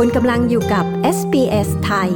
[0.00, 0.84] คุณกำลังอยู่กับ
[1.16, 2.10] SBS ไทย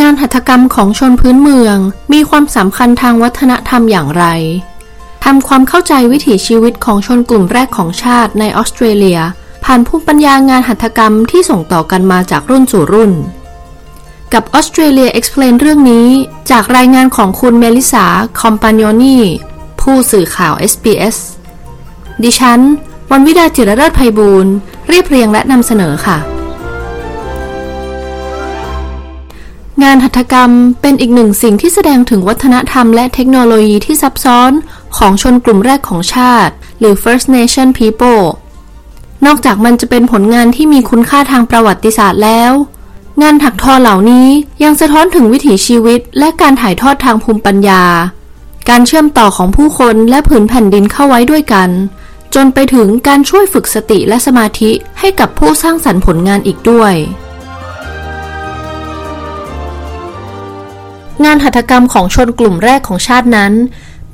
[0.00, 1.76] งานหัตถกรรมของชนพื้นเมือง
[2.12, 4.24] มีความสำคัญทางวัฒนธรรมอย่างไร
[5.24, 9.20] ทำความเข้าใจวิถีชีวิตของชนกลุ่มแรกของชาติในออสเตรเลีย
[9.64, 13.12] ผ่านภูมิปัญญางานหัตถกรรมที่ส่งต่อกันมาจากรุ่นสู่รุ่น
[14.32, 16.08] กับ Australia Explain เรื่องนี้
[16.50, 18.06] จากรายงานของคุณเมลิสา
[18.40, 19.18] คอมปานโยนี
[19.80, 21.18] ผู้สื่อข่าว SBS
[22.24, 22.60] ดิฉัน
[23.10, 24.52] วันวิดาจิรเลิศภัยบูรณ์
[24.88, 26.18] เรียบเรียงและนำเสนอค่ะ
[29.82, 34.52] งานหัตถกรรมเป็นอีกหนึ่งสิ่งที่แสดงถึงวัฒนธรรมและเทคโนโลยีที่ซับซ้อน
[34.96, 38.24] ของชนกลุ่มแรกของชาติ หรือ First Nation People
[39.26, 42.52] นอกจากมันจะเป็นผลงานที่มีคุณค่าทางประวัติศาสตร์แล้ว
[43.22, 44.28] งานถักทอเหล่านี้
[44.62, 47.82] ยังสะท้อนถึงวิถีชีวิต และการถ่ายทอดทางภูมิปัญญา
[48.68, 51.68] การเชื่อมต่อของผู้คนและผืนแผ่นดินเข้าไว้ด้วยกัน
[52.38, 54.70] จนไปถึงการช่วยฝึกสติและสมาธิ
[55.00, 56.94] ให้กับผู้สร้างสรรค์ผลงานอีกด้วย
[61.24, 63.52] งานหัตถกรรมของชนกลุ่มแรกของชาตินั้น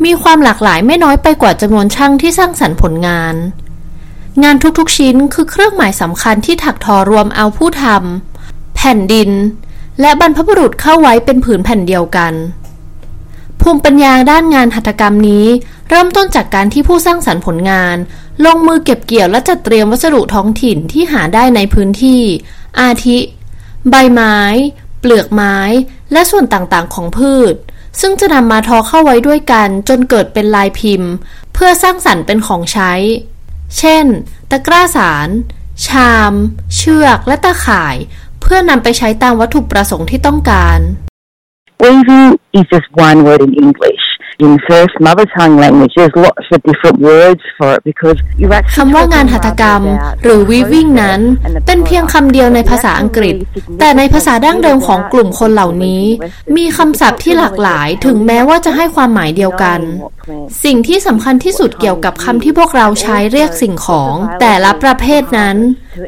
[0.05, 3.35] มีความหลากหลายไม่น้อยไปกว่าจำนวนช่างที่สร้างสรรค์ผลงาน
[4.43, 9.31] งานทุกๆชิ้นคือเครื่องหมายสำคัญที่ถักทอรวมเอาผู้ทำแผ่นดิน
[10.01, 12.33] และบรรพบุรุษเข้าไว้เป็นผืนแผ่นเดียวกัน
[13.61, 15.47] ภูมิปัญญาด้านงานหัตถกรรมนี้
[15.95, 17.97] เริ่มต้นจากการที่ผู้สร้างสรรค์ผลงาน
[18.45, 22.23] ลงมือเก็บเกี่ยวและจัดเตรียมวัสดุท้องถิ่นที่หาได้ในพื้นที่
[22.81, 23.19] อาทิ
[23.91, 24.39] ใบไม้
[25.01, 25.57] เปลือกไม้
[26.13, 27.55] และส่วนต่างๆ ของพืช
[28.01, 31.13] ซึ่งจะนำมาทอเข้าไว้ด้วยกันจนเกิดเป็นลายพิมพ์
[31.53, 32.93] เพื่อสร้างสรรค์เป็นของใช้
[33.79, 34.05] เช่น
[34.51, 35.29] ตะกร้าสาร
[35.87, 36.33] ชาม
[36.77, 37.97] เชือก และตะข่าย
[38.41, 40.79] เพื่อนำไปใช้ตามวัตถุประสงค์ที่ต้องการ
[41.83, 44.05] Weaving is just one word in English.
[44.39, 48.77] In first mother tongue language, there's lots of different words for it because you're actually
[48.77, 49.83] คำว่างานหัตถกรรม
[50.23, 51.21] หรือ weaving นั้น
[51.67, 53.35] เป็นเพียงคำเดียวในภาษาอังกฤษ
[53.79, 56.03] แต่ในภาษาดั้งเดิมของกลุ่มคนเหล่านี้
[56.57, 59.81] มีคำศัพท์ที่หลากหลายถึงแม้ว่าจะให้ความหมายเดียวกัน
[60.65, 65.57] สิ่งที่สำคัญที่สุดเกี่ยวกับคำที่พวกเราใช้เรียกสิ่งของ แต่ละประเภทนั้น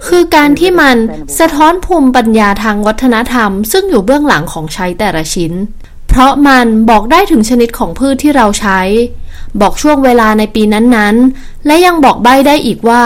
[0.09, 0.97] คือการที่มัน
[1.39, 5.53] สะท้อนภูมิปัญญาทางวัฒนธรรม ซึ่งอยู่เบื้องหลังของใช้แต่ละชิ้น
[6.17, 8.81] เพราะมันบอกได้ถึงชนิดของพืชที่เราใช้
[9.61, 13.05] บอกช่วงเวลาในปีนั้นๆ และยังบอกใบ้ได้อีกว่า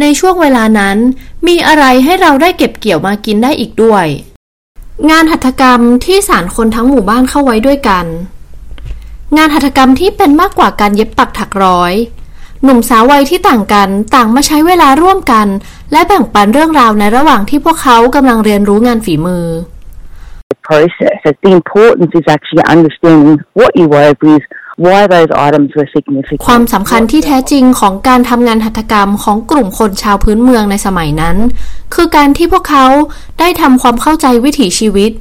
[0.00, 0.96] ในช่วงเวลานั้น
[1.46, 4.06] มีอะไรให้เราได้เก็บเกี่ยวมากินได้อีกด้วย
[5.10, 8.06] งานหัตถกรรมที่สารคนทั้งหมู่บ้านเข้าไว้ด้วยกัน
[9.36, 11.92] งานหัตถกรรมที่เป็นมากกว่าการเย็บปักถักร้อย
[12.62, 15.46] หนุ่มสาววัยที่ต่างกันต่างมาใช้เวลาร่วมกัน
[15.92, 19.46] และแบ่งปันเรื่องราวในระหว่างที่พวกเขากำลังเรียนรู้งานฝีมือ
[20.68, 21.16] process.
[21.44, 24.44] The importance is actually understanding what you wove with,
[24.84, 26.44] why those items were significant.
[26.48, 31.36] ความสำคัญที่แท้จริงของการทำงานหัตถกรรมของกลุ่มคนชาวพื้นเมืองในสมัยนั้น
[31.94, 32.86] คือการที่พวกเขา
[33.38, 35.12] ได้ทำความเข้าใจวิถีชีวิต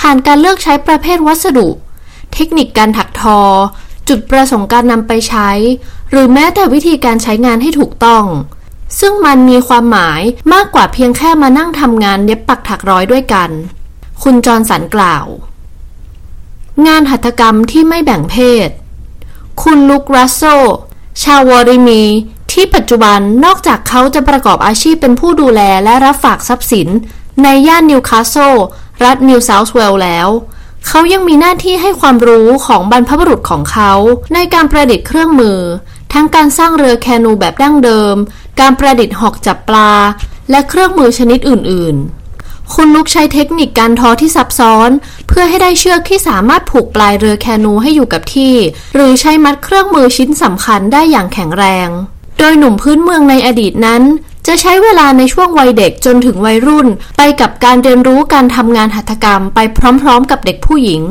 [0.00, 1.68] ผ่านการเลือกใช้ประเภทวัสดุ
[2.34, 3.40] เทคนิคการถักทอ
[4.08, 5.50] จุดประสงค์การนำไปใช้
[6.10, 8.24] หรือแม้แต่วิธีการใช้งานให้ถูกต้อง
[9.00, 10.20] ซึ่งมันมีความหมาย
[10.52, 13.50] มากกว่าเพียงแค่มานั่งทำงานเย็บปักถักร้อยด้วยกัน
[14.22, 15.26] คุณจอร์นสันกล่าว
[16.86, 18.68] งานหัตถกรรมที่ไม่แบ่งเพศ
[19.62, 20.42] คุณลุกรัสโซ
[21.22, 22.02] ชาววอริมี
[22.52, 26.88] ที่ปัจจุบันนอกจากเขาจะประกอบอาชีพเป็นผู้ดูแลและรับฝากทรัพย์สิน
[27.42, 28.54] ในย่านนิวคาสเซิล
[29.04, 30.28] รัฐนิวเซาท์เวลส์แล้ว
[30.86, 33.92] เขายังมีหน้าที่ให้ความรู้ของบรรพบุรุษของเขา
[34.34, 35.58] ในการประดิษฐ์เครื่องมือ
[36.12, 38.16] ทั้งการสร้างเรือแคนูแบบดั้งเดิม
[38.60, 39.92] การประดิษฐ์หอกจับปลา
[40.50, 42.25] และเครื่องมือชนิดอื่น ๆ
[42.74, 44.90] คุณลุคใช้เทคนิคการทอที่ซับซ้อน
[45.28, 48.54] เพื่อให้ได้เชือกที่สามารถผูกปลายเรือแคนูให้อยู่กับที่
[48.94, 51.88] หรือใช้มัดเครื่องมือชิ้นสำคัญได้อย่างแข็งแรง
[52.38, 54.02] โดยหนุ่มพื้นเมืองในอดีตนั้น
[54.46, 59.58] จะใช้เวลาในช่วงวัยเด็กจนถึงวัยรุ่น ไปกับการเรียนรู้การทำงานหัตถกรรมไป
[60.02, 61.02] พร้อมๆ กับเด็กผู้หญิง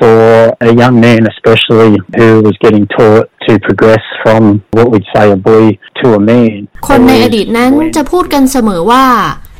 [0.00, 0.22] for
[0.68, 4.42] a young man especially who was getting taught to progress from
[4.76, 5.64] what we'd say a boy
[6.00, 6.56] to a man.
[6.88, 9.04] คนในอดีตนั้นจะพูดกันเสมอว่า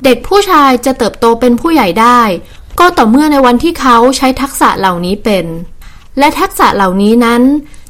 [0.04, 2.20] เด็กผู้ชายจะเติบโตเป็นผู้ใหญ่ได้
[2.78, 5.46] ก็ต่อเมื่อในวันที่เขาใช้ทักษะเหล่านี้เป็น
[6.18, 7.42] และทักษะเหล่านี้นั้น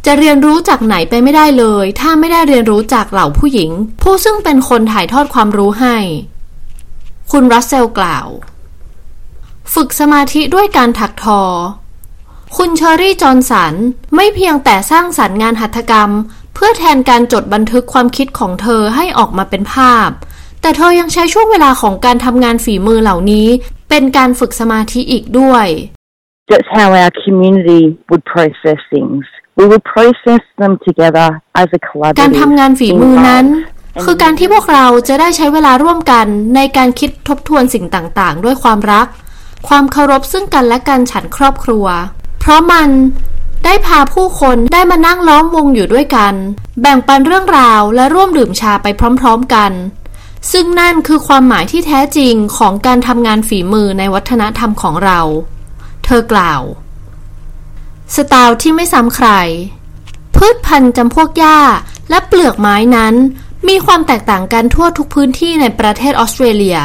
[0.07, 3.71] จะเรียนรู้จากไหนไปไม่ได้เลย ถ้าไม่ได้เรียนรู้จากเหล่าผู้หญิง
[4.03, 5.97] ผู้ซึ่งเป็นคนถ่ายทอดความรู้ให้
[7.33, 8.27] คุณรัสเซลกล่าว
[9.75, 11.43] ฝึกสมาธิด้วยการถักทอ
[12.57, 13.75] คุณเชอรี่จอห์นสัน
[14.15, 16.11] ไม่เพียงแต่สร้างสรรค์งานหัตถกรรม
[16.55, 20.09] เพื่อแทนการจดบันทึกความคิดของเธอให้ออกมาเป็นภาพ
[20.63, 23.47] แต่เธอยังใช้ช่วงเวลาของการทำงานฝีมือเหล่านี้
[23.91, 25.67] เป็นการฝึกสมาธิอีกด้วย
[26.51, 29.25] That's how our community would process things.
[29.59, 31.29] We would process them together
[31.63, 31.81] as a
[32.21, 34.05] การ collaborative ทำงานฝีมือนั้น environment.
[34.05, 36.27] คือการที่พวกเราจะได้ใช้เวลาร่วมกัน
[36.57, 39.07] ในการคิดทบทวนสิ่งต่างๆ ด้วยความรัก
[39.69, 41.87] ความเคารพซึ่งกันและกันฉันครอบครัว
[42.41, 42.91] เพราะมัน
[43.65, 46.35] ได้พาผู้คนได้มานั่งล้อมวงอยู่ด้วยกัน
[46.81, 48.87] แบ่งปันเรื่องราวและร่วมดื่มชาไป
[49.21, 49.73] พร้อม ๆ กัน
[50.51, 55.21] ซึ่งนั่นคือความหมายที่แท้จริงของการทำงานฝีมือในวัฒนธรรมของเรา
[56.05, 56.63] เธอกล่าว
[58.17, 59.29] สไตล์ที่ไม่ซ้ำใคร
[60.37, 61.59] พืชพันธุ์จำพวกหญ้า
[62.11, 63.15] และเปลือกไม้นั้น
[63.69, 66.79] มีความแตกต่างกันทั่วทุกพื้นที่ในประเทศออสเตรเลีย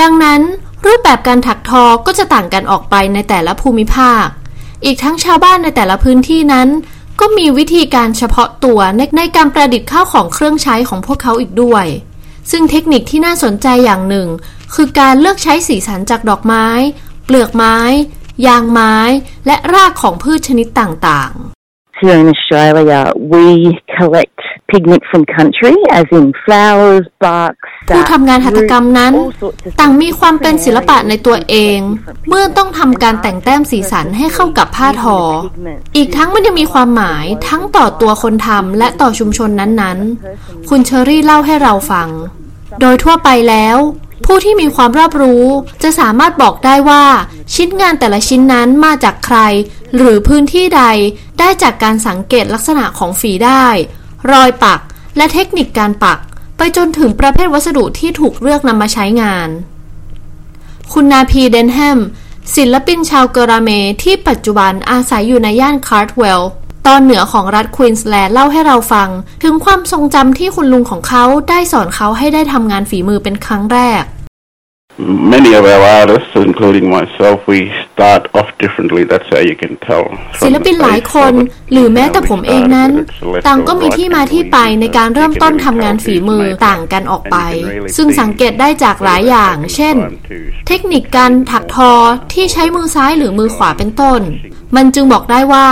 [0.00, 0.40] ดังนั้น
[0.86, 4.24] รูปแบบการถักทอก็จะต่างกันออกไปในแต่ละภูมิภาค
[4.84, 6.68] อีกทั้งชาวบ้านในแต่ละพื้นที่นั้น
[7.20, 11.86] ก็มีวิธีการเฉพาะตัวในในการประดิษฐ์ข้าวของเครื่องใช้ของพวกเขาอีกด้วย
[12.50, 14.28] ซึ่งเทคนิคที่น่าสนใจอย่างหนึ่ง
[14.74, 16.66] คือการเลือกใช้สีสันจากดอกไม้
[17.24, 17.78] เปลือกไม้
[18.46, 18.96] ยางไม้
[19.46, 23.00] และรากของพืชชนิดต่างๆ Here in Australia,
[23.32, 23.46] we
[23.98, 24.40] collect
[24.72, 27.56] pigment from country, as in flowers, bark,
[27.88, 31.78] ผู้ sap, ทำงานหัตถกรรมนั้น all sorts of ต่างมีความเป็นศิลปะในตัวเอง
[32.28, 35.18] เมื่อต้องทำการแต่งแต้มสีสันให้เข้ากับผ้าทอ
[35.96, 42.08] อีกทั้งมันยังมีความหมายทั้งต่อตัวคนทำและต่อชุมชนนั้นๆ คุณเชอรี่เล่าให้เราฟัง
[42.80, 43.78] โดยทั่วไปแล้ว
[44.26, 45.44] ผู้ที่มีความรอบรู้
[45.82, 47.04] จะสามารถบอกได้ว่า
[47.54, 49.38] ชิ้นงานแต่ละชิ้นนั้นมาจากใคร
[49.96, 50.82] หรือพื้นที่ใด
[51.38, 53.66] ได้จากการสังเกตลักษณะของฝีด้าย
[54.32, 54.80] รอยปัก
[55.16, 56.18] และเทคนิคการปัก
[56.56, 59.48] ไปจนถึงประเภทวัสดุที่ถูกเลือกนำมาใช้งาน
[60.92, 61.98] คุณนาพีเดนแฮม
[62.56, 63.70] ศิลปินชาวเกราเม
[64.02, 66.50] ที่ปัจจุบันอาศัยอยู่ในย่านคาร์ทเวลล์
[66.86, 69.08] ตอนเหนือของรัฐควีนสแลนด์เล่าให้เราฟัง
[69.42, 74.02] ถึงความทรงจำที่คุณลุงของเขาได้สอนเขาให้ได้ทำงานฝีมือเป็นครั้งแรก
[74.96, 79.02] Many of our artists, including myself, we start off differently.
[79.02, 80.04] That's how you can tell.
[80.42, 81.32] ศิลปินหลายคน
[81.72, 82.90] หรือแม้แต่ผมเองนั้น
[83.46, 87.36] ต่างก็มีที่มาที่ไปในการเริ่มต้นทำงานฝีมือต่างกันออกไป
[87.96, 89.96] ซึ่งสังเกตได้จากหลายอย่าง เช่น
[90.66, 91.92] เทคนิคการถักทอ
[92.32, 94.20] ที่ใช้มือซ้ายหรือมือขวาเป็นต้น
[94.76, 95.68] มันจึงบอกได้ว่า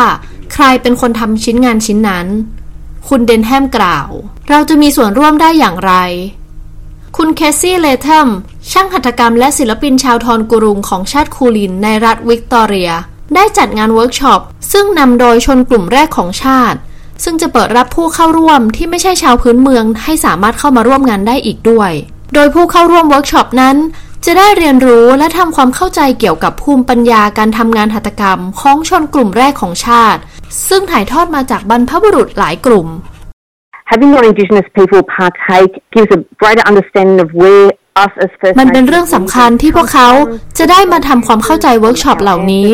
[0.55, 2.27] ใครเป็นคนทำชิ้นงานชิ้นนั้น
[3.09, 4.09] คุณเดนแฮมกล่าว
[4.51, 5.95] เราจะมีส่วนร่วมได้อย่างไร
[7.17, 8.29] คุณเคซี่เลเทม
[8.71, 12.91] ช่างหัตถกรรมและศิลปินชาวทวงกุรุงของชาติคูลินในรัฐวิกตอเรีย
[13.35, 14.41] ได้จัดงานเวิร์กช็อป
[14.73, 16.79] ซึ่งนำโดยชนกลุ่มแรกของชาติ
[17.25, 21.91] ซึ่งจะเปิดรับผู้เข้าร่วมที่ไม่ใช่ชาวพื้นเมืองให้สามารถเข้ามาร่วมงานได้อีกด้วย
[22.35, 23.77] โดยผู้เข้าร่วมเวิร์กช็อปนั้น
[24.25, 30.21] จะได้เรียนรู้และทำความเข้าใจเกี่ยวกับภูมิปัญญาการทำงานหัตถกรรมของชนกลุ่มแรกของชาติ
[30.69, 32.89] ซึ่งถ่ายทอดมาจากบรรพบุรุษหลายกลุ่ม
[33.93, 37.69] Having non-Indigenous people partake gives a greater understanding of where
[38.05, 40.09] us as First มันเป็น Nations เรื่องสำคัญที่พวกเขา
[40.59, 42.69] จะได้มาทำความเข้าใจเวิร์กช็อปเหล่านี้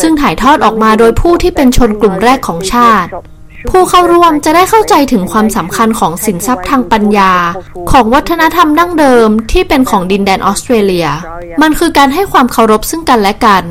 [0.00, 3.08] ซึ่งถ่ายทอดออกมาโดยผู้ที่เป็นชนกลุ่มแรกของชาติ
[3.70, 7.32] ผู้เข้าร่วมจะได้เข้าใจถึงความสำคัญของสินทรัพย์ทางปัญญา
[7.90, 11.08] ของวัฒนธรรมดั้งเดิมที่เป็นของดินแดนออสเตรเลีย
[11.62, 13.64] มันคือการให้ความเคารพซึ่งกันและกัน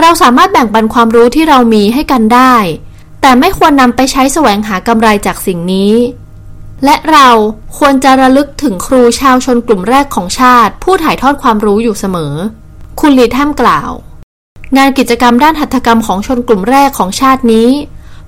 [0.00, 2.54] เราสามารถแบ่งปันความรู้ที่เรามีให้กันได้
[3.20, 5.94] แต่ไม่ควรนำไปใช้แสวงหากำไรจากสิ่งนี้
[6.84, 7.28] และเรา
[7.78, 12.34] ควรจะระลึกถึงครูชาวชนกลุ่มแรกของชาติ ผู้ถ่ายทอดความรู้อยู่เสมอ
[13.00, 13.90] คุณลีแทมกล่าว
[14.76, 17.68] งานกิจกรรมด้านหัตถกรรมของชนกลุ่มแรกของชาตินี้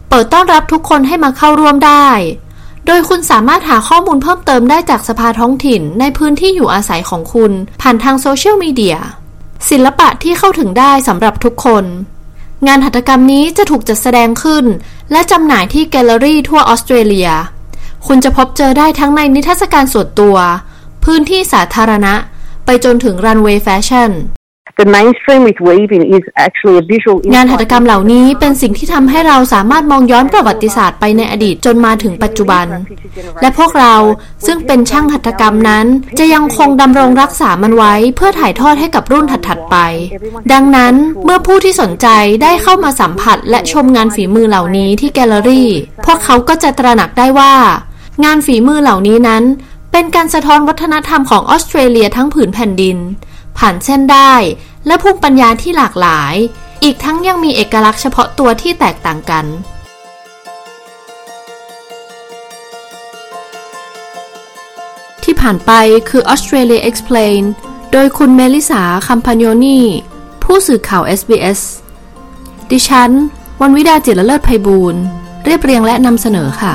[0.08, 2.08] เปิดต้อนรับทุกคนให้มาเข้าร่วมได้
[2.86, 8.98] โดยคุณสามารถหาข้อมูลเพิ่มเติมได้จากสภาท้องถิ่นในพื้นที่อยู่อาศัยของคุณ ผ่านทางโซเชียลมีเดีย
[9.70, 11.84] ศิลปะที่เข้าถึงได้สำหรับทุกคน
[12.66, 14.64] งานหัตถกรรมนี้จะถูกจัดแสดงขึ้น
[15.12, 17.30] และจำหน่ายที่แกลเลอรี่ทั่วออสเตรเลีย
[18.06, 20.36] คุณจะพบเจอได้ทั้งในนิทรรศการส่วนตัว
[21.04, 22.14] พื้นที่สาธารณะ
[22.64, 24.10] ไปจนถึงรันเวย์แฟชั่น
[24.80, 32.66] The mainstream with weaving is actually a visual งานหัตถกรรมเหล่านี้เป็นสิ่งที่ทำให้เราสามารถมองย้อนประวัติศาสตร์ไปในอดีตจนมาถึงปัจจุบัน
[33.40, 33.94] และพวกเรา
[34.46, 35.86] ซึ่งเป็นช่างหัตถกรรมนั้น
[36.18, 39.76] จะยังคงดำรงรักษามันไว้เพื่อถ่ายทอดให้กับรุ่นถัดๆไป
[40.52, 42.08] ดังนั้นเมื่อผู้ที่สนใจ
[42.42, 45.68] ได้เข้ามาสัมผัสและชมงานฝีมือเหล่านี้ที่แกลเลอรี่
[46.06, 47.54] พวกเขาก็จะตระหนักได้ว่า
[48.24, 49.42] งานฝีมือเหล่านี้นั้น
[49.92, 52.98] เป็นการสะท้อนวัฒนธรรมของออสเตรเลียทั้งผืนแผ่นดิน
[53.58, 54.34] ผ่านเส้นได้
[54.86, 56.34] และภูมิปัญญาที่หลากหลาย
[56.84, 59.46] อีกทั้งยังมีเอกลักษณ์เฉพาะตัวที่แตกต่างกัน
[65.24, 65.72] ที่ผ่านไป
[66.08, 67.42] คือ Australia Explain
[67.92, 69.80] โดยคุณเมลิสาคัมพานโยนี
[70.44, 71.60] ผู้สื่อข่าว SBS
[72.70, 73.10] ดิฉัน
[73.60, 75.02] วันวิดาจิรเลิศไพบูรณ์
[75.44, 76.74] เรียบเรียงและนำเสนอค่ะ